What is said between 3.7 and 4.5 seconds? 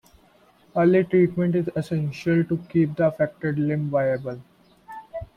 viable.